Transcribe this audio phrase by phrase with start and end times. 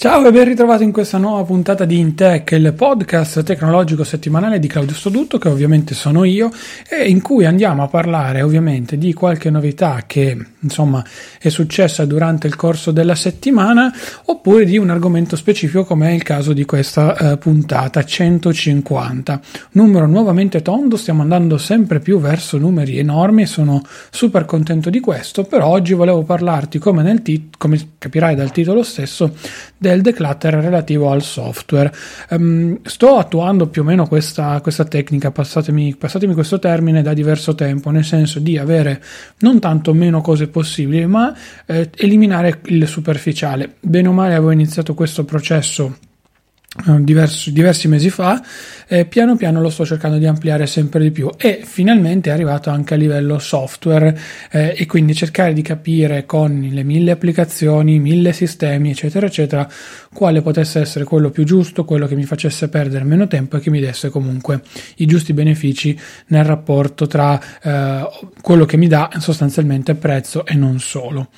[0.00, 4.68] Ciao e ben ritrovato in questa nuova puntata di Intech, il podcast tecnologico settimanale di
[4.68, 6.52] Claudio Stodutto, che ovviamente sono io,
[6.88, 11.04] e in cui andiamo a parlare ovviamente di qualche novità che insomma
[11.40, 13.92] è successa durante il corso della settimana,
[14.26, 19.40] oppure di un argomento specifico come è il caso di questa eh, puntata 150.
[19.72, 25.42] Numero nuovamente tondo, stiamo andando sempre più verso numeri enormi, sono super contento di questo,
[25.42, 29.34] però oggi volevo parlarti come, nel tit- come capirai dal titolo stesso
[29.88, 31.92] del declutter relativo al software.
[32.30, 37.54] Um, sto attuando più o meno questa, questa tecnica, passatemi, passatemi, questo termine, da diverso
[37.54, 39.02] tempo, nel senso di avere
[39.38, 41.34] non tanto meno cose possibili, ma
[41.66, 43.74] eh, eliminare il superficiale.
[43.80, 45.96] Bene o male avevo iniziato questo processo
[46.98, 48.42] diversi, diversi mesi fa,
[48.86, 52.68] eh, piano piano lo sto cercando di ampliare sempre di più e finalmente è arrivato
[52.68, 54.16] anche a livello software
[54.50, 59.68] eh, e quindi cercare di capire con le mille applicazioni, mille sistemi eccetera eccetera
[60.12, 63.70] quale potesse essere quello più giusto, quello che mi facesse perdere meno tempo e che
[63.70, 64.60] mi desse comunque
[64.96, 68.08] i giusti benefici nel rapporto tra eh,
[68.42, 71.30] quello che mi dà sostanzialmente prezzo e non solo.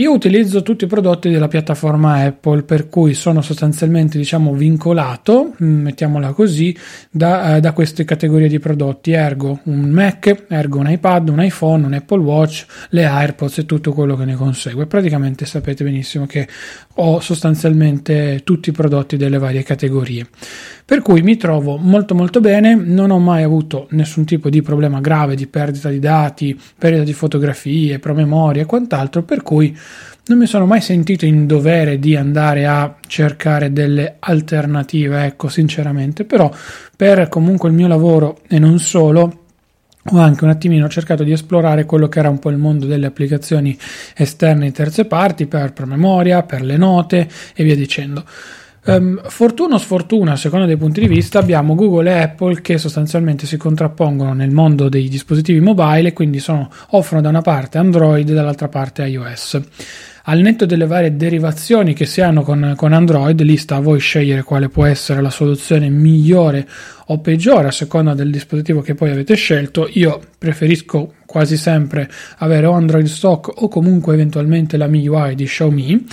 [0.00, 5.80] Io utilizzo tutti i prodotti della piattaforma Apple, per cui sono sostanzialmente, diciamo, vincolato, mm,
[5.82, 6.76] mettiamola così,
[7.10, 9.10] da, eh, da, queste categorie di prodotti.
[9.10, 13.92] Ergo un Mac, ergo un iPad, un iPhone, un Apple Watch, le AirPods e tutto
[13.92, 14.86] quello che ne consegue.
[14.86, 16.46] Praticamente sapete benissimo che
[17.00, 20.26] ho sostanzialmente tutti i prodotti delle varie categorie.
[20.84, 25.00] Per cui mi trovo molto molto bene, non ho mai avuto nessun tipo di problema
[25.00, 29.76] grave di perdita di dati, perdita di fotografie, promemoria e quant'altro, per cui
[30.26, 36.24] non mi sono mai sentito in dovere di andare a cercare delle alternative, ecco, sinceramente,
[36.24, 36.50] però
[36.96, 39.44] per comunque il mio lavoro e non solo
[40.10, 43.06] ho anche un attimino cercato di esplorare quello che era un po' il mondo delle
[43.06, 43.76] applicazioni
[44.16, 48.24] esterne di terze parti per promemoria, per le note e via dicendo.
[48.84, 52.78] Um, fortuna o sfortuna, a seconda dei punti di vista, abbiamo Google e Apple che
[52.78, 57.76] sostanzialmente si contrappongono nel mondo dei dispositivi mobile e quindi sono, offrono da una parte
[57.76, 59.60] Android e dall'altra parte iOS.
[60.30, 63.98] Al netto delle varie derivazioni che si hanno con, con Android, lì sta a voi
[63.98, 66.68] scegliere quale può essere la soluzione migliore
[67.06, 69.88] o peggiore a seconda del dispositivo che poi avete scelto.
[69.92, 72.08] Io preferisco quasi sempre
[72.38, 76.06] avere o Android stock o comunque eventualmente la MIUI di Xiaomi.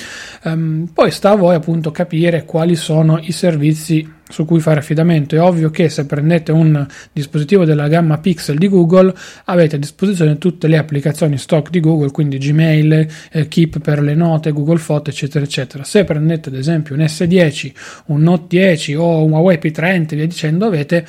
[0.44, 5.36] Um, poi sta a voi appunto capire quali sono i servizi su cui fare affidamento.
[5.36, 9.14] È ovvio che se prendete un dispositivo della gamma Pixel di Google
[9.46, 14.16] avete a disposizione tutte le applicazioni stock di Google, quindi Gmail, eh, Keep per le
[14.16, 15.86] note, Google Photo, eccetera, eccetera.
[15.86, 17.72] Se prendete ad esempio un S10,
[18.08, 21.06] un Note 10 o un Huawei P30 via dicendo, avete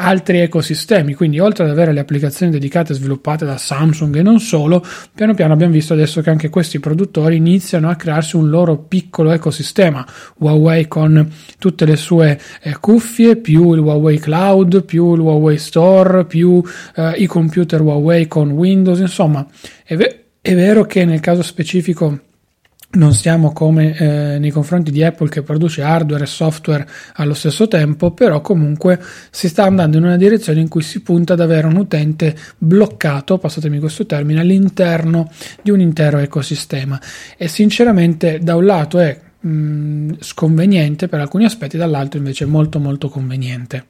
[0.00, 4.84] altri ecosistemi, quindi oltre ad avere le applicazioni dedicate sviluppate da Samsung e non solo,
[5.12, 9.32] piano piano abbiamo visto adesso che anche questi produttori iniziano a crearsi un loro piccolo
[9.32, 10.06] ecosistema,
[10.38, 11.28] Huawei con
[11.58, 16.62] tutte le sue eh, cuffie, più il Huawei Cloud, più il Huawei Store, più
[16.94, 19.46] eh, i computer Huawei con Windows, insomma,
[19.84, 22.20] è, ve- È vero che nel caso specifico
[22.90, 27.68] non siamo come eh, nei confronti di Apple che produce hardware e software allo stesso
[27.68, 28.98] tempo, però comunque
[29.30, 33.36] si sta andando in una direzione in cui si punta ad avere un utente bloccato,
[33.36, 35.30] passatemi questo termine, all'interno
[35.62, 36.98] di un intero ecosistema
[37.36, 42.80] e sinceramente da un lato è mh, sconveniente per alcuni aspetti, dall'altro invece è molto
[42.80, 43.84] molto conveniente.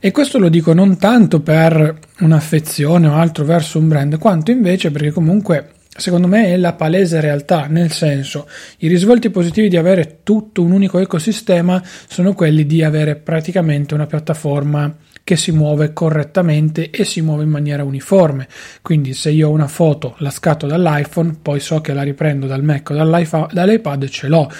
[0.00, 4.90] E questo lo dico non tanto per un'affezione o altro verso un brand, quanto invece
[4.90, 8.48] perché comunque secondo me è la palese realtà, nel senso
[8.78, 14.06] i risvolti positivi di avere tutto un unico ecosistema sono quelli di avere praticamente una
[14.06, 14.94] piattaforma
[15.24, 18.46] che si muove correttamente e si muove in maniera uniforme.
[18.82, 22.62] Quindi se io ho una foto, la scatto dall'iPhone, poi so che la riprendo dal
[22.62, 24.50] Mac o dall'iPad e ce l'ho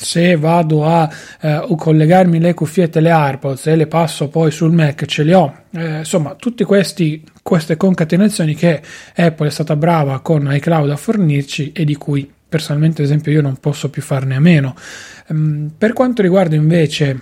[0.00, 1.08] se vado a
[1.40, 5.54] eh, collegarmi le cuffiette, le AirPods e le passo poi sul Mac, ce le ho.
[5.72, 8.80] Eh, insomma, tutte queste concatenazioni che
[9.14, 13.40] Apple è stata brava con iCloud a fornirci e di cui personalmente, ad esempio, io
[13.40, 14.74] non posso più farne a meno.
[15.28, 17.20] Um, per quanto riguarda invece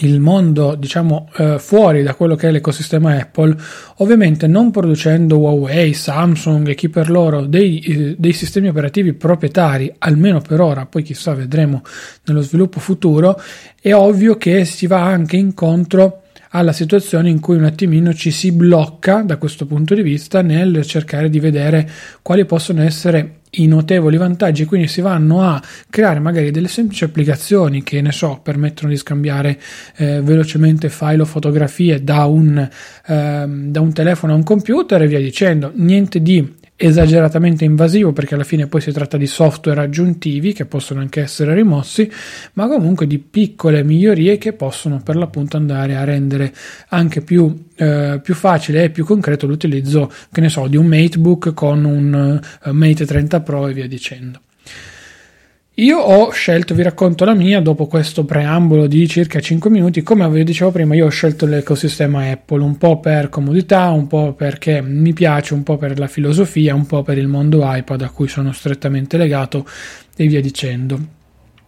[0.00, 3.54] il mondo diciamo eh, fuori da quello che è l'ecosistema Apple
[3.96, 9.94] ovviamente non producendo Huawei, Samsung e chi per loro dei, eh, dei, sistemi operativi proprietari
[9.98, 11.82] almeno per ora poi chissà vedremo
[12.24, 13.38] nello sviluppo futuro
[13.80, 16.22] è ovvio che si va anche incontro
[16.54, 20.84] alla situazione in cui un attimino ci si blocca da questo punto di vista nel
[20.86, 21.88] cercare di vedere
[22.22, 25.60] quali possono essere i notevoli vantaggi, quindi si vanno a
[25.90, 29.58] creare magari delle semplici applicazioni che ne so permettono di scambiare
[29.96, 35.06] eh, velocemente file o fotografie da un, eh, da un telefono a un computer e
[35.06, 40.52] via dicendo, niente di esageratamente invasivo perché alla fine poi si tratta di software aggiuntivi
[40.52, 42.10] che possono anche essere rimossi,
[42.54, 46.52] ma comunque di piccole migliorie che possono per l'appunto andare a rendere
[46.88, 51.54] anche più, eh, più facile e più concreto l'utilizzo, che ne so, di un MateBook
[51.54, 54.40] con un uh, Mate 30 Pro e via dicendo.
[55.76, 60.28] Io ho scelto, vi racconto la mia, dopo questo preambolo di circa 5 minuti, come
[60.28, 64.82] vi dicevo prima, io ho scelto l'ecosistema Apple, un po' per comodità, un po' perché
[64.82, 68.28] mi piace, un po' per la filosofia, un po' per il mondo iPad a cui
[68.28, 69.66] sono strettamente legato
[70.14, 71.21] e via dicendo.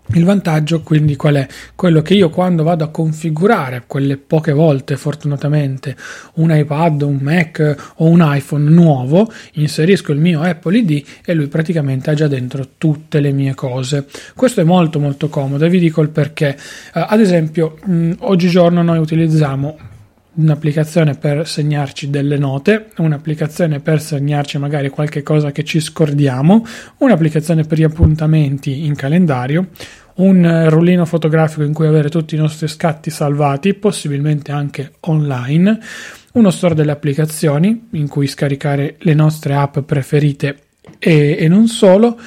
[0.08, 1.46] Il vantaggio quindi qual è?
[1.74, 5.96] Quello che io quando vado a configurare quelle poche volte fortunatamente
[6.34, 11.46] un iPad, un Mac o un iPhone nuovo, inserisco il mio Apple ID e lui
[11.46, 14.06] praticamente ha già dentro tutte le mie cose.
[14.34, 16.54] Questo è molto molto comodo e vi dico il perché.
[16.94, 19.92] Uh, ad esempio, mh, oggigiorno noi utilizziamo
[20.34, 26.66] un'applicazione per segnarci delle note, un'applicazione per segnarci magari qualche cosa che ci scordiamo,
[26.98, 29.68] un'applicazione per gli appuntamenti in calendario,
[30.16, 35.78] un rullino fotografico in cui avere tutti i nostri scatti salvati, possibilmente anche online,
[36.32, 40.58] uno store delle applicazioni in cui scaricare le nostre app preferite
[40.98, 42.18] e, e non solo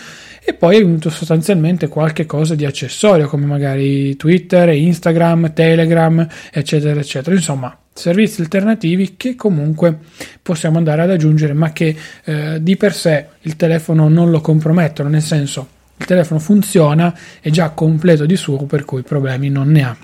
[0.49, 7.35] e poi sostanzialmente qualche cosa di accessorio come magari Twitter, Instagram, Telegram, eccetera, eccetera.
[7.35, 9.97] Insomma, servizi alternativi che comunque
[10.41, 15.09] possiamo andare ad aggiungere, ma che eh, di per sé il telefono non lo compromettono,
[15.09, 15.67] nel senso
[15.97, 19.97] il telefono funziona, è già completo di suo, per cui problemi non ne ha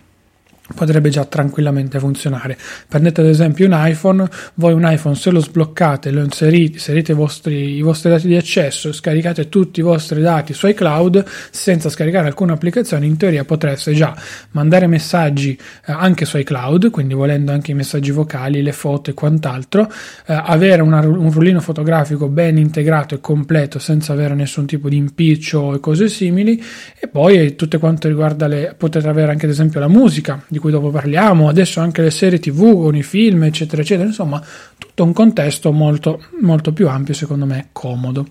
[0.74, 2.58] potrebbe già tranquillamente funzionare.
[2.88, 7.16] Prendete ad esempio un iPhone, voi un iPhone se lo sbloccate, lo inserite, inserite i
[7.16, 12.28] vostri, i vostri dati di accesso, scaricate tutti i vostri dati su iCloud senza scaricare
[12.28, 14.16] alcuna applicazione, in teoria potreste già
[14.52, 19.14] mandare messaggi eh, anche su iCloud, quindi volendo anche i messaggi vocali, le foto e
[19.14, 19.92] quant'altro,
[20.26, 24.98] eh, avere una, un rullino fotografico ben integrato e completo senza avere nessun tipo di
[24.98, 26.62] impiccio e cose simili
[27.00, 30.72] e poi tutte quanto riguarda le potete avere anche ad esempio la musica di cui
[30.72, 34.42] dopo parliamo, adesso anche le serie tv con i film, eccetera, eccetera, insomma,
[34.78, 38.26] tutto un contesto molto, molto più ampio, secondo me, comodo.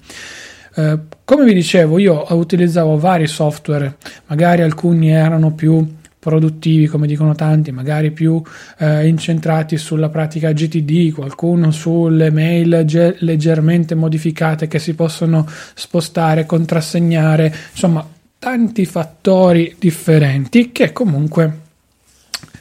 [0.74, 3.98] Eh, come vi dicevo, io utilizzavo vari software,
[4.28, 5.86] magari alcuni erano più
[6.18, 8.40] produttivi, come dicono tanti, magari più
[8.78, 16.46] eh, incentrati sulla pratica GTD, qualcuno sulle mail ge- leggermente modificate che si possono spostare,
[16.46, 18.08] contrassegnare, insomma,
[18.38, 21.61] tanti fattori differenti che comunque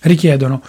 [0.02, 0.62] richiedono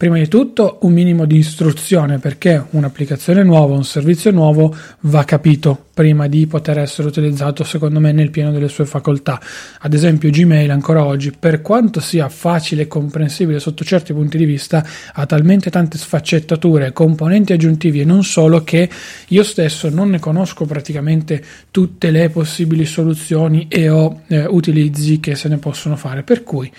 [0.00, 5.88] prima di tutto un minimo di istruzione perché un'applicazione nuova, un servizio nuovo va capito
[5.92, 9.38] prima di poter essere utilizzato secondo me nel pieno delle sue facoltà.
[9.80, 14.46] Ad esempio Gmail ancora oggi, per quanto sia facile e comprensibile sotto certi punti di
[14.46, 14.82] vista,
[15.12, 18.88] ha talmente tante sfaccettature, componenti aggiuntivi e non solo che
[19.28, 25.34] io stesso non ne conosco praticamente tutte le possibili soluzioni e o eh, utilizzi che
[25.34, 26.22] se ne possono fare.
[26.22, 26.72] Per cui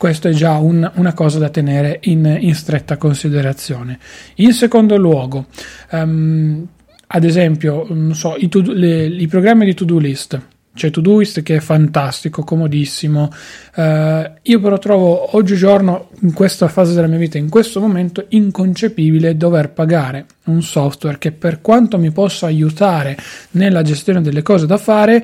[0.00, 3.98] questo è già un, una cosa da tenere in, in, stretta considerazione.
[4.36, 5.44] In secondo luogo,
[5.90, 6.66] um,
[7.06, 10.40] ad esempio, non so, i, to- le, i programmi di to-do list
[10.72, 13.30] c'è Todoist che è fantastico, comodissimo.
[13.74, 19.36] Uh, io però trovo oggigiorno, in questa fase della mia vita, in questo momento, inconcepibile
[19.36, 23.18] dover pagare un software che per quanto mi possa aiutare
[23.50, 25.22] nella gestione delle cose da fare,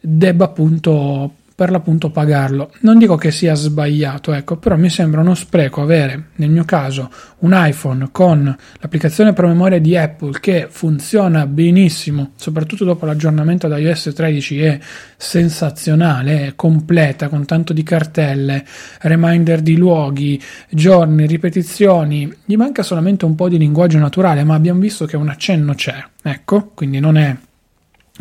[0.00, 2.70] debba appunto per l'appunto pagarlo.
[2.80, 7.10] Non dico che sia sbagliato, ecco, però mi sembra uno spreco avere, nel mio caso,
[7.38, 14.12] un iPhone con l'applicazione promemoria di Apple che funziona benissimo, soprattutto dopo l'aggiornamento da iOS
[14.14, 14.78] 13 è
[15.16, 18.62] sensazionale, è completa con tanto di cartelle,
[19.00, 24.80] reminder di luoghi, giorni, ripetizioni, gli manca solamente un po' di linguaggio naturale, ma abbiamo
[24.80, 27.34] visto che un accenno c'è, ecco, quindi non è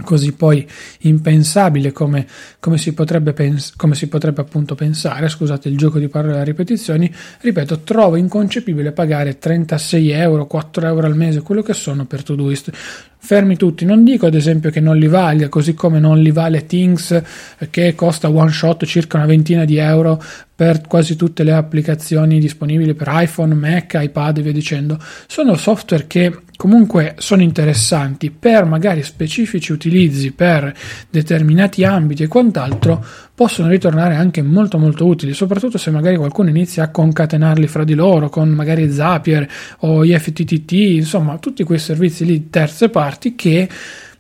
[0.04, 0.68] così poi
[1.02, 2.28] impensabile come,
[2.60, 6.44] come, si potrebbe pens- come si potrebbe appunto pensare, scusate il gioco di parole e
[6.44, 12.24] ripetizioni, ripeto, trovo inconcepibile pagare 36 euro, 4 euro al mese, quello che sono per
[12.24, 12.72] Todoist.
[13.18, 16.68] Fermi tutti, non dico ad esempio che non li valga, così come non li vale
[16.68, 17.24] Things
[17.72, 20.22] che costa one shot circa una ventina di euro
[20.54, 25.00] per quasi tutte le applicazioni disponibili per iPhone, Mac, iPad e via dicendo.
[25.25, 30.74] Sono software che comunque sono interessanti per magari specifici utilizzi per
[31.10, 36.84] determinati ambiti e quant'altro possono ritornare anche molto molto utili soprattutto se magari qualcuno inizia
[36.84, 39.48] a concatenarli fra di loro con magari Zapier
[39.80, 43.70] o IFTTT insomma tutti quei servizi lì terze parti che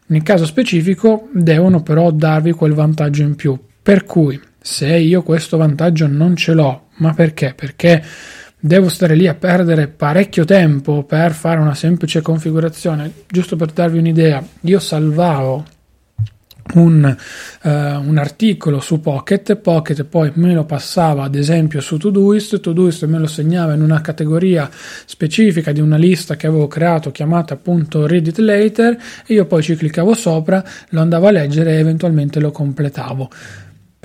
[0.07, 3.57] nel caso specifico devono però darvi quel vantaggio in più.
[3.81, 7.53] Per cui se io questo vantaggio non ce l'ho ma perché?
[7.55, 8.03] Perché
[8.65, 13.11] devo stare lì a perdere parecchio tempo per fare una semplice configurazione.
[13.27, 15.65] Giusto per darvi un'idea, io salvavo
[16.73, 17.15] un,
[17.63, 23.05] uh, un, articolo su Pocket, Pocket poi me lo passava ad esempio su Todoist, Todoist
[23.05, 28.07] me lo segnava in una categoria specifica di una lista che avevo creato chiamata appunto
[28.07, 32.39] Read It Later e io poi ci cliccavo sopra, lo andavo a leggere e eventualmente
[32.39, 33.29] lo completavo.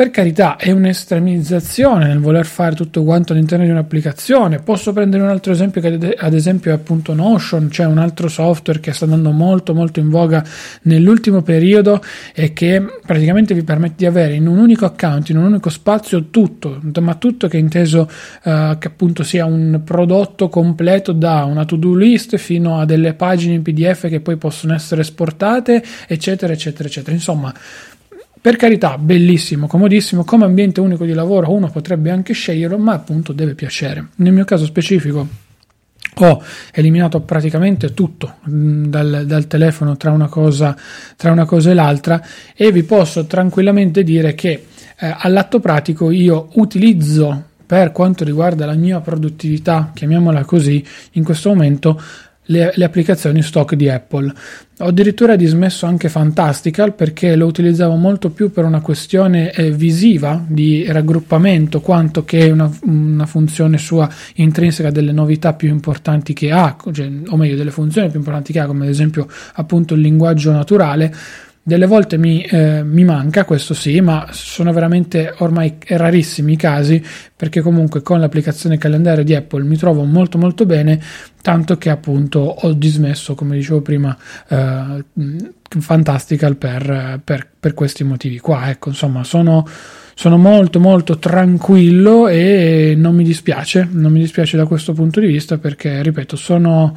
[0.01, 4.61] Per carità, è un'estremizzazione nel voler fare tutto quanto all'interno di un'applicazione.
[4.61, 8.81] Posso prendere un altro esempio che ad esempio è appunto Notion, cioè un altro software
[8.81, 10.43] che sta andando molto molto in voga
[10.85, 12.03] nell'ultimo periodo
[12.35, 16.31] e che praticamente vi permette di avere in un unico account, in un unico spazio
[16.31, 18.09] tutto, ma tutto che è inteso
[18.45, 23.53] uh, che appunto sia un prodotto completo da una to-do list fino a delle pagine
[23.53, 27.15] in PDF che poi possono essere esportate, eccetera, eccetera, eccetera.
[27.15, 27.53] Insomma,
[28.41, 33.33] per carità, bellissimo, comodissimo, come ambiente unico di lavoro uno potrebbe anche sceglierlo, ma appunto
[33.33, 34.09] deve piacere.
[34.17, 35.29] Nel mio caso specifico
[36.15, 36.43] ho
[36.73, 40.75] eliminato praticamente tutto mm, dal, dal telefono tra una, cosa,
[41.17, 42.23] tra una, cosa, e l'altra
[42.55, 44.67] e vi posso tranquillamente dire che
[44.99, 51.51] eh, all'atto pratico io utilizzo per quanto riguarda la mia produttività, chiamiamola così, in questo
[51.51, 52.01] momento
[52.51, 54.33] le, le, applicazioni stock di Apple.
[54.81, 60.43] Ho addirittura dismesso anche Fantastical perché lo utilizzavo molto più per una questione eh, visiva
[60.47, 66.77] di raggruppamento quanto che una, una, funzione sua intrinseca delle novità più importanti che ha,
[66.93, 70.51] cioè, o meglio delle funzioni più importanti che ha, come ad esempio appunto il linguaggio
[70.51, 71.15] naturale
[71.63, 77.03] delle volte mi, eh, mi, manca, questo sì, ma sono veramente ormai rarissimi i casi
[77.37, 81.01] perché comunque con l'applicazione calendario di Apple mi trovo molto molto bene,
[81.43, 84.17] tanto che appunto ho dismesso, come dicevo prima,
[84.49, 85.05] eh,
[85.79, 88.69] Fantastical per, per, per, questi motivi qua.
[88.71, 89.65] Ecco, insomma, sono,
[90.15, 95.27] sono molto molto tranquillo e non mi dispiace, non mi dispiace da questo punto di
[95.27, 96.93] vista perché, ripeto, sono,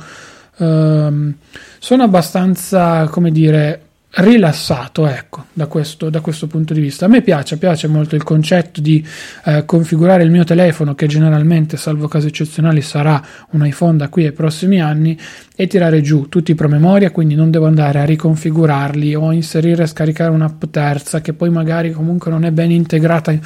[0.58, 1.36] ehm,
[1.77, 3.82] sono abbastanza, come dire,
[4.15, 7.05] rilassato, ecco, da questo, da questo, punto di vista.
[7.05, 9.05] A me piace, piace molto il concetto di
[9.46, 14.25] eh, configurare il mio telefono, che generalmente, salvo casi eccezionali, sarà un iPhone da qui
[14.25, 15.17] ai prossimi anni,
[15.55, 19.88] e tirare giù tutti i promemoria, quindi non devo andare a riconfigurarli o inserire e
[19.88, 23.38] scaricare un'app terza che poi magari comunque non è ben integrata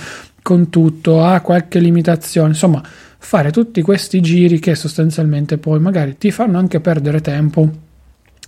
[0.42, 2.82] con tutto, ha qualche limitazione, insomma,
[3.18, 7.86] fare tutti questi giri che sostanzialmente poi magari ti fanno anche perdere tempo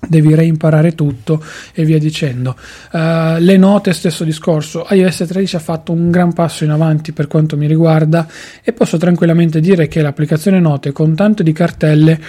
[0.07, 2.55] devi reimparare tutto e via dicendo.
[2.91, 4.85] Uh, le note, stesso discorso.
[4.89, 8.27] iOS 13 ha fatto un gran passo in avanti per quanto mi riguarda
[8.63, 12.19] e posso tranquillamente dire che l'applicazione note con tanto di cartelle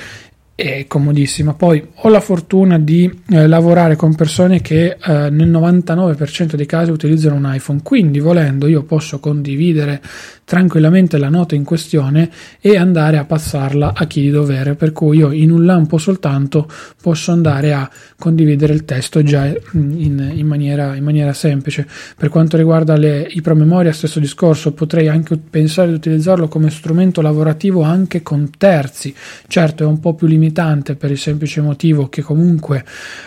[0.60, 1.54] è comodissima.
[1.54, 6.90] Poi ho la fortuna di eh, lavorare con persone che eh, nel 99% dei casi
[6.90, 10.02] utilizzano un iPhone, quindi volendo io posso condividere
[10.50, 12.28] tranquillamente la nota in questione
[12.60, 16.68] e andare a passarla a chi di dovere, per cui io in un lampo soltanto
[17.00, 17.88] posso andare a
[18.18, 21.86] condividere il testo già in, in, maniera, in maniera, semplice.
[22.16, 27.20] Per quanto riguarda le, i promemoria, stesso discorso, potrei anche pensare di utilizzarlo come strumento
[27.20, 29.14] lavorativo anche con terzi.
[29.46, 32.84] Certo è un po' più limitante per il semplice motivo che comunque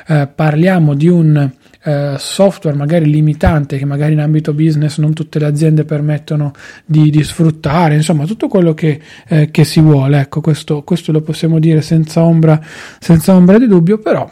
[0.08, 1.52] eh, parliamo di un
[1.84, 6.54] eh, software magari limitante che magari in ambito business non tutte le aziende permettono
[6.86, 11.22] di, di sfruttare, insomma tutto quello che, eh, che si vuole, ecco questo, questo, lo
[11.22, 12.60] possiamo dire senza ombra,
[13.00, 14.30] senza ombra di dubbio, però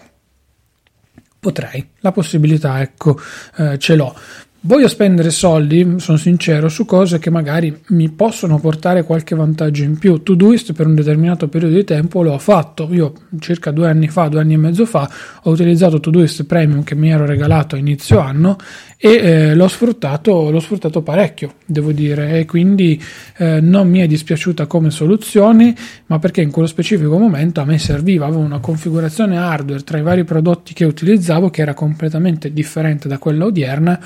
[1.40, 3.20] potrei, la possibilità ecco
[3.58, 4.16] eh, ce l'ho.
[4.64, 9.98] Voglio spendere soldi, sono sincero, su cose che magari mi possono portare qualche vantaggio in
[9.98, 10.22] più.
[10.22, 12.88] Todoist per un determinato periodo di tempo l'ho fatto.
[12.92, 15.10] Io circa due anni fa, due anni e mezzo fa,
[15.42, 18.56] ho utilizzato Todoist Premium che mi ero regalato a inizio anno
[18.98, 23.02] e eh, l'ho, sfruttato, l'ho sfruttato parecchio, devo dire, e quindi
[23.38, 25.74] eh, non mi è dispiaciuta come soluzione,
[26.06, 30.04] ma perché in quello specifico momento a me serviva, avevo una configurazione hardware tra i
[30.04, 34.00] vari prodotti che utilizzavo che era completamente differente da quella odierna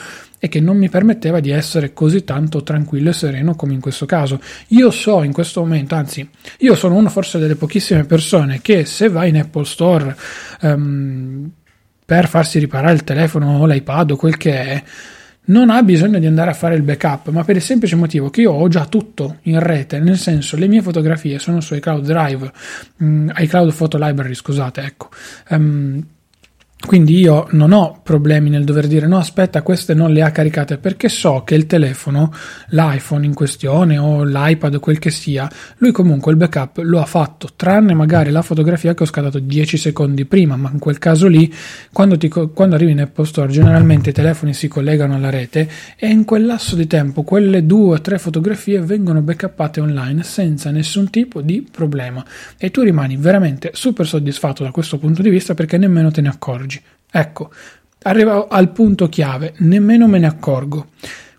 [0.45, 4.05] e che non mi permetteva di essere così tanto tranquillo e sereno come in questo
[4.05, 4.39] caso.
[4.67, 6.27] Io so in questo momento, anzi,
[6.59, 10.15] io sono una forse delle pochissime persone che se vai in Apple Store
[10.61, 11.49] um,
[12.05, 14.83] per farsi riparare il telefono o l'iPad o quel che è,
[15.45, 18.41] non ha bisogno di andare a fare il backup, ma per il semplice motivo che
[18.41, 22.51] io ho già tutto in rete, nel senso le mie fotografie sono su iCloud Drive,
[22.99, 25.09] um, iCloud Photo Library, scusate, ecco.
[25.49, 26.05] Um,
[26.85, 30.77] quindi io non ho problemi nel dover dire no, aspetta, queste non le ha caricate
[30.77, 32.33] perché so che il telefono,
[32.69, 37.49] l'iPhone in questione o l'iPad, quel che sia, lui comunque il backup lo ha fatto,
[37.55, 41.53] tranne magari la fotografia che ho scattato 10 secondi prima, ma in quel caso lì,
[41.91, 46.07] quando, ti, quando arrivi in Apple Store, generalmente i telefoni si collegano alla rete e
[46.07, 51.09] in quel lasso di tempo quelle due o tre fotografie vengono backuppate online senza nessun
[51.09, 52.23] tipo di problema
[52.57, 56.29] e tu rimani veramente super soddisfatto da questo punto di vista perché nemmeno te ne
[56.29, 56.74] accorgi.
[57.17, 57.49] Ecco,
[58.01, 60.87] arrivo al punto chiave, nemmeno me ne accorgo.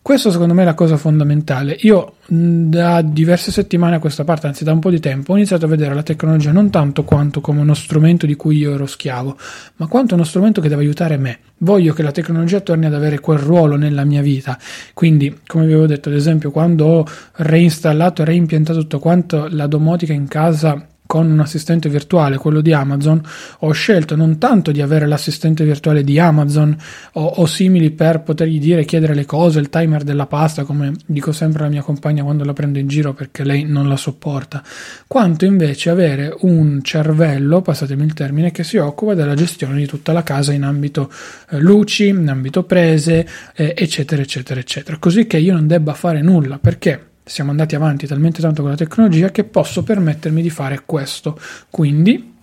[0.01, 1.77] Questo secondo me è la cosa fondamentale.
[1.81, 5.67] Io da diverse settimane a questa parte, anzi da un po' di tempo, ho iniziato
[5.67, 9.37] a vedere la tecnologia non tanto quanto come uno strumento di cui io ero schiavo,
[9.77, 11.41] ma quanto uno strumento che deve aiutare me.
[11.59, 14.59] Voglio che la tecnologia torni ad avere quel ruolo nella mia vita.
[14.95, 19.67] Quindi, come vi avevo detto, ad esempio, quando ho reinstallato e reimpiantato tutto quanto la
[19.67, 23.23] domotica in casa con un assistente virtuale, quello di Amazon,
[23.61, 26.77] ho scelto non tanto di avere l'assistente virtuale di Amazon
[27.13, 31.33] o, o, simili per potergli dire, chiedere le cose, il timer della pasta, come dico
[31.33, 34.63] sempre alla mia compagna quando la prendo in giro perché lei non la sopporta,
[35.07, 40.13] quanto invece avere un cervello, passatemi il termine, che si occupa della gestione di tutta
[40.13, 41.11] la casa in ambito
[41.51, 46.21] eh, luci, in ambito prese, eh, eccetera, eccetera, eccetera, così che io non debba fare
[46.21, 50.83] nulla, perché siamo andati avanti talmente tanto con la tecnologia che posso permettermi di fare
[50.87, 51.37] questo.
[51.69, 52.35] Quindi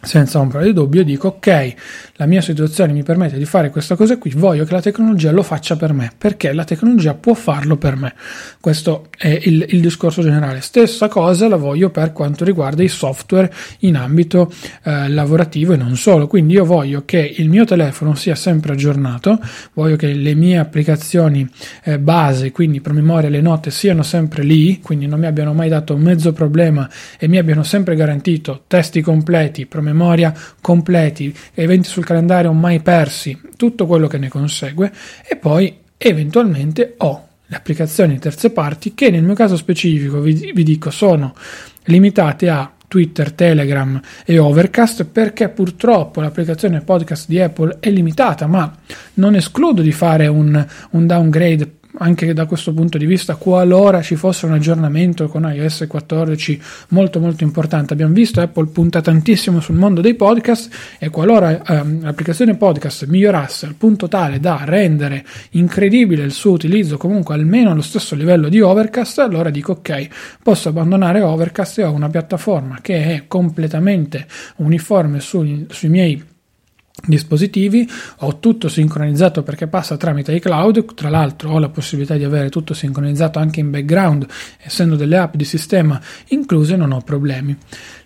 [0.00, 1.74] senza ombra di dubbio dico ok,
[2.14, 5.42] la mia situazione mi permette di fare questa cosa qui, voglio che la tecnologia lo
[5.42, 8.14] faccia per me, perché la tecnologia può farlo per me.
[8.60, 10.60] Questo è il, il discorso generale.
[10.60, 14.50] Stessa cosa la voglio per quanto riguarda i software in ambito
[14.84, 16.26] eh, lavorativo e non solo.
[16.26, 19.38] Quindi io voglio che il mio telefono sia sempre aggiornato,
[19.74, 21.46] voglio che le mie applicazioni
[21.82, 25.96] eh, base, quindi promemoria le note, siano sempre lì, quindi non mi abbiano mai dato
[25.96, 32.52] mezzo problema e mi abbiano sempre garantito testi completi, promemoria memoria completi, eventi sul calendario
[32.52, 34.92] mai persi, tutto quello che ne consegue
[35.26, 40.62] e poi eventualmente ho le applicazioni terze parti che nel mio caso specifico vi, vi
[40.64, 41.32] dico sono
[41.84, 48.72] limitate a Twitter, Telegram e Overcast perché purtroppo l'applicazione podcast di Apple è limitata, ma
[49.14, 51.66] non escludo di fare un, un downgrade
[51.98, 57.20] anche da questo punto di vista qualora ci fosse un aggiornamento con iOS 14 molto
[57.20, 57.92] molto importante.
[57.92, 63.66] Abbiamo visto Apple punta tantissimo sul mondo dei podcast e qualora ehm, l'applicazione podcast migliorasse
[63.66, 68.60] al punto tale da rendere incredibile il suo utilizzo comunque almeno allo stesso livello di
[68.60, 70.08] Overcast, allora dico ok,
[70.42, 76.34] posso abbandonare Overcast e ho una piattaforma che è completamente uniforme sui, sui miei
[77.04, 77.88] dispositivi,
[78.20, 82.74] ho tutto sincronizzato perché passa tramite iCloud, tra l'altro ho la possibilità di avere tutto
[82.74, 84.26] sincronizzato anche in background,
[84.62, 87.56] essendo delle app di sistema incluse non ho problemi.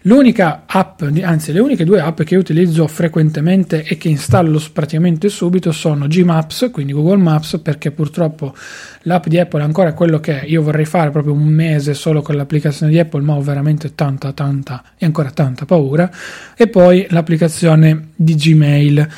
[0.05, 5.73] L'unica app, anzi le uniche due app che utilizzo frequentemente e che installo praticamente subito
[5.73, 8.55] sono Gmaps, quindi Google Maps, perché purtroppo
[9.03, 10.47] l'app di Apple è ancora quello che è.
[10.47, 14.33] Io vorrei fare proprio un mese solo con l'applicazione di Apple, ma ho veramente tanta,
[14.33, 16.11] tanta e ancora tanta paura.
[16.57, 19.09] E poi l'applicazione di Gmail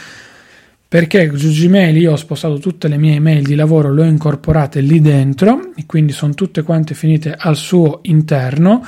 [0.89, 4.81] perché su Gmail io ho spostato tutte le mie email di lavoro, le ho incorporate
[4.81, 8.85] lì dentro e quindi sono tutte quante finite al suo interno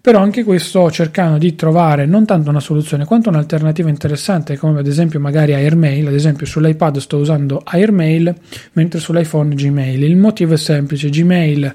[0.00, 4.78] però anche qui sto cercando di trovare non tanto una soluzione quanto un'alternativa interessante come
[4.78, 6.06] ad esempio magari Airmail.
[6.06, 8.34] Ad esempio sull'iPad sto usando Airmail
[8.72, 10.02] mentre sull'iPhone Gmail.
[10.02, 11.74] Il motivo è semplice Gmail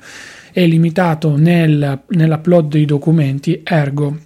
[0.52, 4.18] è limitato nel, nell'upload dei documenti ergo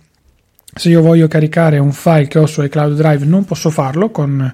[0.77, 4.53] se io voglio caricare un file che ho su iCloud Drive non posso farlo con,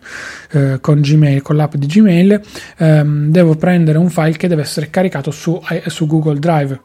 [0.52, 2.42] eh, con Gmail, con l'app di Gmail,
[2.78, 6.80] ehm, devo prendere un file che deve essere caricato su, su Google Drive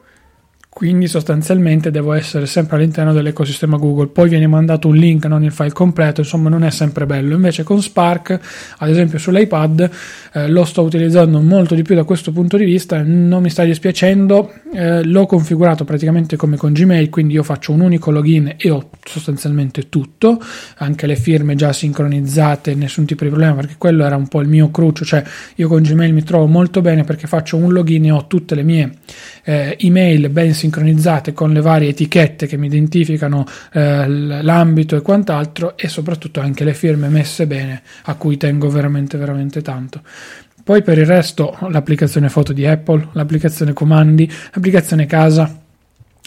[0.68, 4.08] quindi sostanzialmente devo essere sempre all'interno dell'ecosistema Google.
[4.08, 7.34] Poi viene mandato un link, non il file completo, insomma non è sempre bello.
[7.34, 8.38] Invece con Spark,
[8.78, 9.90] ad esempio sull'iPad,
[10.34, 13.64] eh, lo sto utilizzando molto di più da questo punto di vista, non mi sta
[13.64, 18.70] dispiacendo, eh, l'ho configurato praticamente come con Gmail, quindi io faccio un unico login e
[18.70, 20.40] ho sostanzialmente tutto,
[20.76, 24.48] anche le firme già sincronizzate, nessun tipo di problema, perché quello era un po' il
[24.48, 25.24] mio crucio, cioè
[25.56, 28.62] io con Gmail mi trovo molto bene perché faccio un login e ho tutte le
[28.62, 28.92] mie
[29.42, 35.76] eh, email ben sincronizzate con le varie etichette che mi identificano eh, l'ambito e quant'altro
[35.76, 40.02] e soprattutto anche le firme messe bene a cui tengo veramente veramente tanto.
[40.62, 45.60] Poi per il resto l'applicazione foto di Apple, l'applicazione comandi, l'applicazione casa,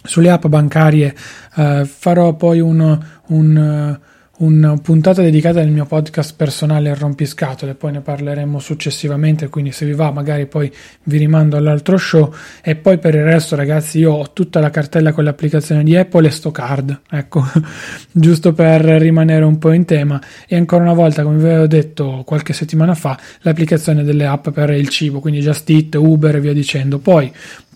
[0.03, 1.13] sulle app bancarie
[1.57, 3.99] eh, farò poi un, un
[4.41, 9.85] una puntata dedicata al mio podcast personale al rompiscatole, poi ne parleremo successivamente, quindi se
[9.85, 10.71] vi va magari poi
[11.03, 12.33] vi rimando all'altro show.
[12.63, 16.27] E poi per il resto ragazzi io ho tutta la cartella con l'applicazione di Apple
[16.27, 17.43] e sto card, ecco,
[18.11, 20.19] giusto per rimanere un po' in tema.
[20.47, 24.71] E ancora una volta come vi avevo detto qualche settimana fa l'applicazione delle app per
[24.71, 27.31] il cibo, quindi Just Eat, Uber e via dicendo, poi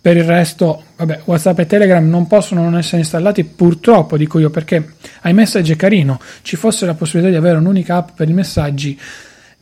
[0.06, 4.52] per il resto, vabbè, WhatsApp e Telegram non possono non essere installati, purtroppo dico io,
[4.52, 6.20] perché iMessage è carino.
[6.44, 9.00] Ci fosse la possibilità di avere un'unica app per i messaggi,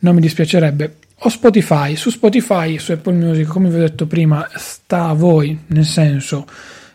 [0.00, 0.96] non mi dispiacerebbe.
[1.20, 5.58] O Spotify, su Spotify, su Apple Music, come vi ho detto prima, sta a voi,
[5.68, 6.46] nel senso,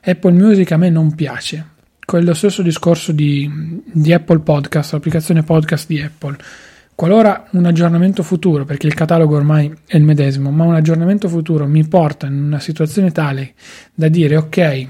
[0.03, 1.69] Apple Music a me non piace.
[2.05, 6.37] Quello stesso discorso di, di Apple Podcast, l'applicazione podcast di Apple
[6.99, 11.65] Qualora un aggiornamento futuro, perché il catalogo ormai è il medesimo, ma un aggiornamento futuro
[11.65, 13.53] mi porta in una situazione tale
[13.93, 14.87] da dire ok,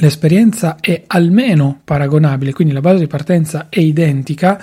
[0.00, 4.62] l'esperienza è almeno paragonabile, quindi la base di partenza è identica,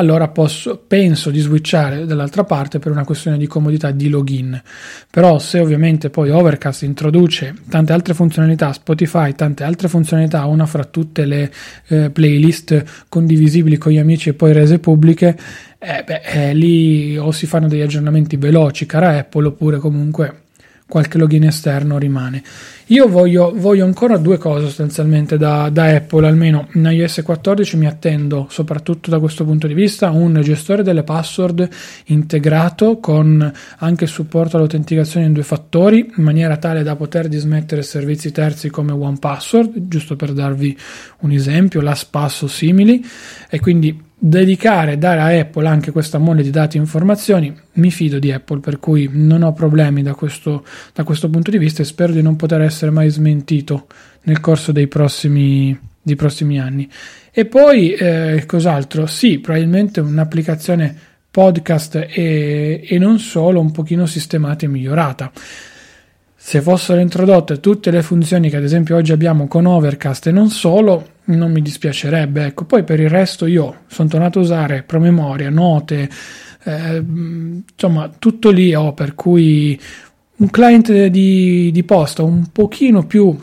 [0.00, 4.60] allora posso, penso di switchare dall'altra parte per una questione di comodità di login.
[5.10, 10.84] Però se ovviamente poi Overcast introduce tante altre funzionalità, Spotify, tante altre funzionalità, una fra
[10.84, 11.52] tutte le
[11.88, 15.36] eh, playlist condivisibili con gli amici e poi rese pubbliche,
[15.78, 20.48] eh, beh, eh, lì o si fanno degli aggiornamenti veloci, cara Apple, oppure comunque
[20.90, 22.42] qualche login esterno rimane.
[22.86, 27.86] Io voglio, voglio ancora due cose sostanzialmente da, da, Apple, almeno in iOS 14 mi
[27.86, 31.68] attendo, soprattutto da questo punto di vista, un gestore delle password
[32.06, 38.32] integrato con anche supporto all'autenticazione in due fattori, in maniera tale da poter dismettere servizi
[38.32, 40.76] terzi come OnePassword, giusto per darvi
[41.20, 43.06] un esempio, LastPass o simili,
[43.48, 48.18] e quindi dedicare, dare a Apple anche questa mole di dati e informazioni, mi fido
[48.18, 51.86] di Apple, per cui non ho problemi da questo, da questo punto di vista e
[51.86, 53.86] spero di non poter essere mai smentito
[54.24, 56.88] nel corso dei prossimi, dei prossimi anni.
[57.32, 59.06] E poi, eh, cos'altro?
[59.06, 60.94] Sì, probabilmente un'applicazione
[61.30, 65.32] podcast e, e non solo un pochino sistemata e migliorata.
[66.42, 70.50] Se fossero introdotte tutte le funzioni che ad esempio oggi abbiamo con Overcast e non
[70.50, 72.46] solo, non mi dispiacerebbe.
[72.46, 76.08] Ecco, poi per il resto io sono tornato a usare promemoria, note,
[76.64, 77.04] eh,
[77.74, 79.80] insomma, tutto lì ho, per cui
[80.36, 83.36] un client di, di posta un pochino più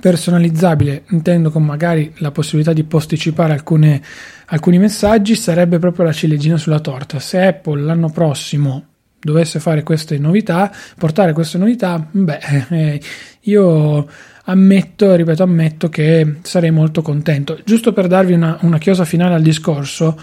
[0.00, 4.00] personalizzabile, intendo con magari la possibilità di posticipare alcune,
[4.46, 7.18] alcuni messaggi, sarebbe proprio la ciliegina sulla torta.
[7.18, 8.84] Se Apple l'anno prossimo
[9.20, 12.38] dovesse fare queste novità, portare queste novità, beh,
[12.70, 13.00] eh,
[13.42, 14.08] io
[14.44, 17.58] ammetto, ripeto, ammetto che sarei molto contento.
[17.64, 20.18] Giusto per darvi una, una chiosa finale al discorso,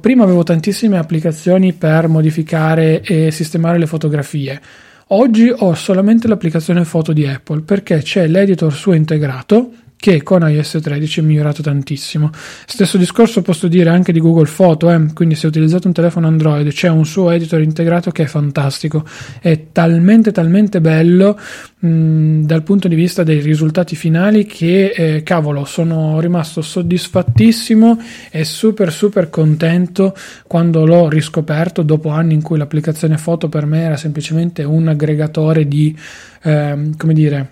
[0.00, 4.60] prima avevo tantissime applicazioni per modificare e sistemare le fotografie.
[5.08, 9.70] Oggi ho solamente l'applicazione foto di Apple perché c'è l'editor suo integrato
[10.04, 12.28] che con iOS 13 è migliorato tantissimo.
[12.66, 15.14] Stesso discorso posso dire anche di Google Photo, eh?
[15.14, 19.02] quindi se utilizzate un telefono Android c'è un suo editor integrato che è fantastico,
[19.40, 21.40] è talmente talmente bello
[21.78, 27.98] mh, mm, dal punto di vista dei risultati finali che eh, cavolo sono rimasto soddisfattissimo
[28.30, 30.14] e super super contento
[30.46, 35.66] quando l'ho riscoperto dopo anni in cui l'applicazione foto per me era semplicemente un aggregatore
[35.66, 35.96] di
[36.42, 37.48] eh, come dire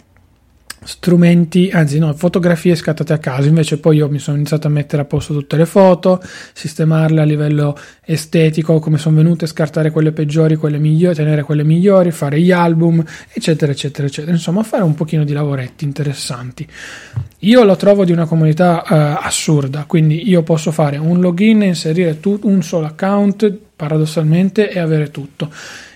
[0.84, 5.02] strumenti, anzi no, fotografie scattate a caso, invece poi io mi sono iniziato a mettere
[5.02, 6.20] a posto tutte le foto,
[6.52, 12.10] sistemarle a livello estetico, come sono venute, scartare quelle peggiori, quelle migliori, tenere quelle migliori,
[12.10, 16.66] fare gli album, eccetera, eccetera, eccetera, insomma fare un pochino di lavoretti interessanti.
[17.40, 22.20] Io lo trovo di una comunità uh, assurda, quindi io posso fare un login, inserire
[22.20, 25.50] tu- un solo account paradossalmente e avere tutto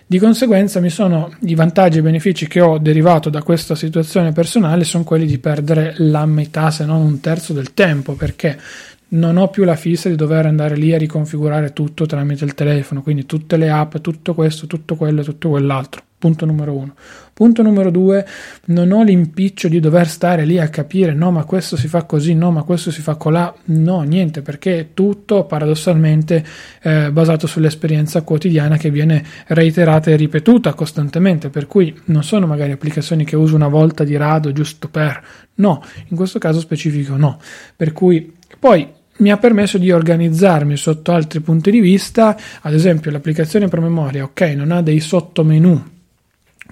[0.08, 4.30] di conseguenza mi sono i vantaggi e i benefici che ho derivato da questa situazione
[4.30, 8.56] personale sono quelli di perdere la metà se non un terzo del tempo perché
[9.08, 13.02] non ho più la fissa di dover andare lì a riconfigurare tutto tramite il telefono,
[13.02, 16.02] quindi tutte le app, tutto questo, tutto quello e tutto quell'altro.
[16.18, 16.94] Punto numero uno.
[17.36, 18.26] Punto numero due,
[18.68, 22.32] non ho l'impiccio di dover stare lì a capire no ma questo si fa così,
[22.32, 26.42] no ma questo si fa colà, no niente perché è tutto paradossalmente
[26.80, 32.72] eh, basato sull'esperienza quotidiana che viene reiterata e ripetuta costantemente, per cui non sono magari
[32.72, 35.22] applicazioni che uso una volta di rado giusto per,
[35.56, 37.38] no, in questo caso specifico no,
[37.76, 43.10] per cui poi mi ha permesso di organizzarmi sotto altri punti di vista, ad esempio
[43.10, 45.95] l'applicazione promemoria, ok, non ha dei sottomenu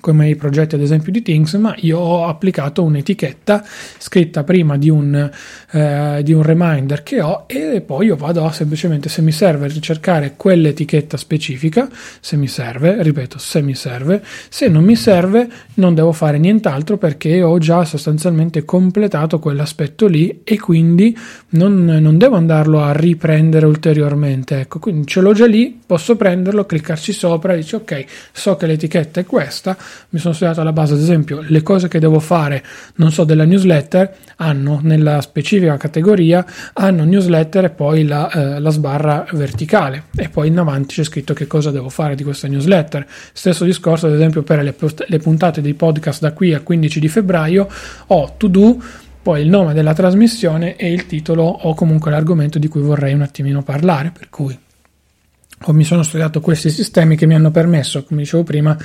[0.05, 3.65] come i progetti ad esempio di Things, ma io ho applicato un'etichetta
[3.97, 5.31] scritta prima di un,
[5.71, 9.67] eh, di un reminder che ho e poi io vado a semplicemente se mi serve
[9.67, 11.89] ricercare quell'etichetta specifica,
[12.21, 16.99] se mi serve, ripeto, se mi serve, se non mi serve non devo fare nient'altro
[16.99, 21.17] perché ho già sostanzialmente completato quell'aspetto lì e quindi
[21.51, 24.61] non, non devo andarlo a riprendere ulteriormente.
[24.61, 28.67] Ecco, quindi ce l'ho già lì, posso prenderlo, cliccarci sopra e dice ok, so che
[28.67, 29.75] l'etichetta è questa,
[30.11, 32.63] mi sono studiato alla base, ad esempio, le cose che devo fare,
[32.97, 38.71] non so, della newsletter, hanno nella specifica categoria, hanno newsletter e poi la, eh, la
[38.71, 43.07] sbarra verticale e poi in avanti c'è scritto che cosa devo fare di questa newsletter.
[43.33, 44.75] Stesso discorso, ad esempio, per le,
[45.07, 47.69] le puntate dei podcast da qui al 15 di febbraio,
[48.07, 48.83] ho to do
[49.25, 53.23] poi il nome della trasmissione e il titolo o comunque l'argomento di cui vorrei un
[53.23, 54.57] attimino parlare, per cui
[55.73, 58.77] mi sono studiato questi sistemi che mi hanno permesso, come dicevo prima,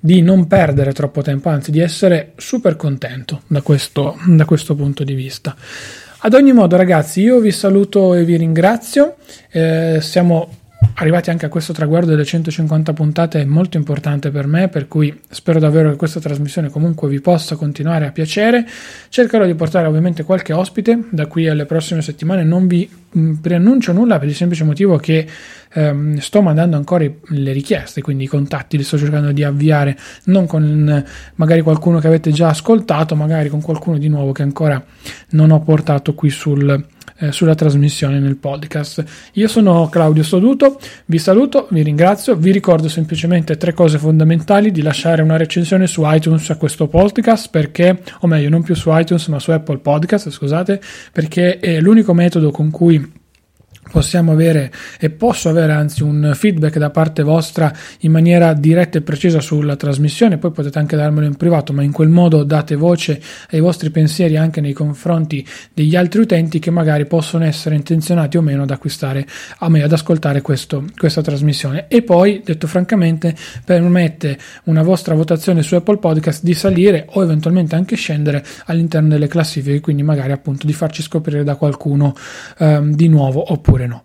[0.00, 5.04] di non perdere troppo tempo, anzi di essere super contento da questo, da questo punto
[5.04, 5.54] di vista.
[6.22, 9.16] Ad ogni modo, ragazzi, io vi saluto e vi ringrazio.
[9.50, 10.56] Eh, siamo
[11.00, 15.18] arrivati anche a questo traguardo delle 150 puntate è molto importante per me, per cui
[15.30, 18.66] spero davvero che questa trasmissione comunque vi possa continuare a piacere.
[19.08, 23.92] Cercherò di portare ovviamente qualche ospite da qui alle prossime settimane, non vi mm, preannuncio
[23.92, 25.26] nulla per il semplice motivo che
[25.72, 30.46] ehm, sto mandando ancora le richieste, quindi i contatti li sto cercando di avviare non
[30.46, 31.02] con
[31.36, 34.82] magari qualcuno che avete già ascoltato, magari con qualcuno di nuovo che ancora
[35.30, 36.84] non ho portato qui sul
[37.20, 39.04] eh, sulla trasmissione nel podcast.
[39.34, 44.82] Io sono Claudio Stoduto, vi saluto, vi ringrazio, vi ricordo semplicemente tre cose fondamentali di
[44.82, 49.26] lasciare una recensione su iTunes a questo podcast perché, o meglio, non più su iTunes
[49.28, 50.80] ma su Apple Podcast, scusate,
[51.12, 53.18] perché è l'unico metodo con cui
[53.90, 59.02] possiamo avere e posso avere anzi un feedback da parte vostra in maniera diretta e
[59.02, 63.20] precisa sulla trasmissione, poi potete anche darmelo in privato, ma in quel modo date voce
[63.50, 68.42] ai vostri pensieri anche nei confronti degli altri utenti che magari possono essere intenzionati o
[68.42, 69.26] meno ad acquistare,
[69.58, 71.86] a me ad ascoltare questo, questa trasmissione.
[71.88, 77.74] E poi, detto francamente, permette una vostra votazione su Apple Podcast di salire o eventualmente
[77.74, 82.14] anche scendere all'interno delle classifiche, quindi magari appunto di farci scoprire da qualcuno
[82.58, 84.02] ehm, di nuovo oppure oppure no.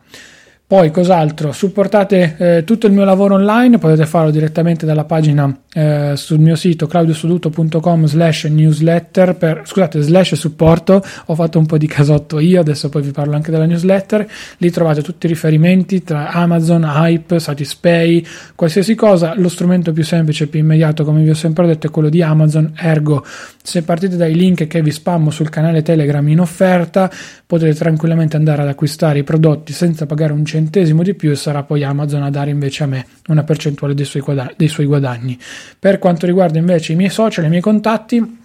[0.67, 1.51] Poi cos'altro?
[1.51, 6.55] Supportate eh, tutto il mio lavoro online, potete farlo direttamente dalla pagina eh, sul mio
[6.55, 12.61] sito claudiosoduto.com slash newsletter per, scusate, slash supporto, ho fatto un po' di casotto io,
[12.61, 17.37] adesso poi vi parlo anche della newsletter, lì trovate tutti i riferimenti tra Amazon, Hype,
[17.37, 18.25] Satispay,
[18.55, 21.91] qualsiasi cosa, lo strumento più semplice e più immediato come vi ho sempre detto è
[21.91, 23.23] quello di Amazon, ergo
[23.61, 27.11] se partite dai link che vi spammo sul canale Telegram in offerta
[27.45, 31.63] potete tranquillamente andare ad acquistare i prodotti senza pagare un centesimo di più e sarà
[31.63, 34.53] poi Amazon a dare invece a me una percentuale dei suoi guadagni.
[34.57, 35.39] Dei suoi guadagni.
[35.79, 38.43] Per quanto riguarda invece i miei social, i miei contatti,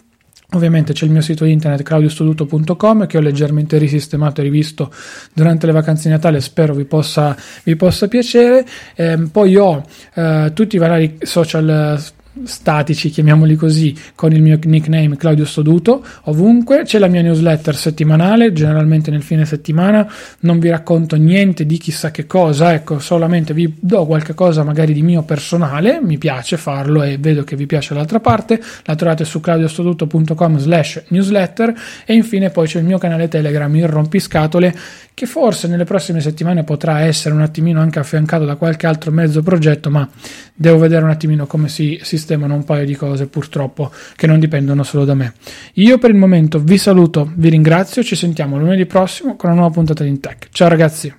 [0.53, 4.93] Ovviamente c'è il mio sito internet claudiostoduto.com che ho leggermente risistemato e rivisto
[5.33, 8.67] durante le vacanze di Natale, spero vi possa, vi possa piacere.
[8.97, 12.03] Eh, poi ho eh, tutti i vari social
[12.45, 16.83] statici, chiamiamoli così, con il mio nickname Claudio Stoduto, ovunque.
[16.85, 20.11] C'è la mia newsletter settimanale, generalmente nel fine settimana.
[20.41, 24.93] Non vi racconto niente di chissà che cosa, ecco, solamente vi do qualche cosa magari
[24.93, 28.61] di mio personale, mi piace farlo e vedo che vi piace l'altra parte.
[28.85, 31.75] La trovate su claudiostoduto.com slash newsletter
[32.05, 34.75] e infine poi c'è il mio canale Telegram, il rompiscatole,
[35.21, 39.43] che forse nelle prossime settimane potrà essere un attimino anche affiancato da qualche altro mezzo
[39.43, 40.09] progetto, ma
[40.55, 44.83] devo vedere un attimino come si sistemano un paio di cose purtroppo che non dipendono
[44.83, 45.35] solo da me.
[45.75, 49.75] Io per il momento vi saluto, vi ringrazio, ci sentiamo lunedì prossimo con una nuova
[49.75, 50.49] puntata di Intech.
[50.53, 51.15] Ciao ragazzi!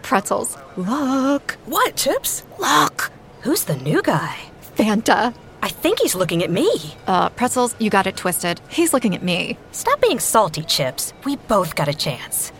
[0.00, 0.56] Pretzels.
[0.76, 1.58] Look.
[1.66, 2.42] What, Chips?
[2.58, 3.10] Look.
[3.44, 4.34] Who's the new guy?
[4.78, 5.34] Fanta.
[5.62, 6.70] I think he's looking at me.
[7.06, 8.62] Uh, Pretzels, you got it twisted.
[8.70, 9.58] He's looking at me.
[9.72, 11.12] Stop being salty, Chips.
[11.26, 12.50] We both got a chance.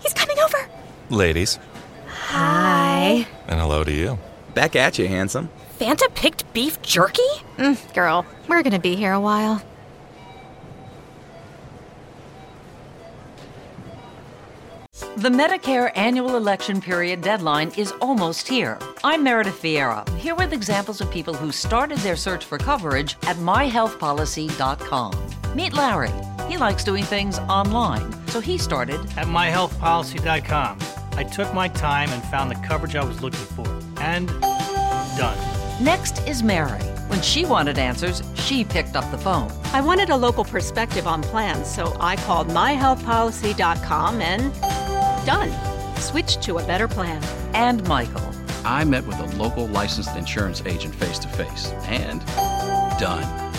[0.00, 0.68] Shh, he's coming over.
[1.10, 1.58] Ladies.
[2.08, 3.26] Hi.
[3.46, 4.18] And hello to you.
[4.54, 5.48] Back at you, handsome.
[5.78, 7.22] Fanta picked beef jerky?
[7.56, 9.62] Mm, girl, we're gonna be here a while.
[15.16, 18.78] The Medicare annual election period deadline is almost here.
[19.04, 23.36] I'm Meredith Vieira, here with examples of people who started their search for coverage at
[23.36, 25.12] myhealthpolicy.com.
[25.54, 26.10] Meet Larry.
[26.48, 30.78] He likes doing things online, so he started at myhealthpolicy.com.
[31.12, 33.66] I took my time and found the coverage I was looking for.
[34.00, 34.28] And
[35.18, 35.36] done.
[35.82, 36.80] Next is Mary.
[37.08, 39.50] When she wanted answers, she picked up the phone.
[39.72, 44.54] I wanted a local perspective on plans, so I called myhealthpolicy.com and
[45.26, 45.96] done.
[45.96, 47.22] Switched to a better plan.
[47.52, 48.30] And Michael.
[48.64, 51.72] I met with a local licensed insurance agent face to face.
[51.86, 52.24] And
[53.00, 53.39] done.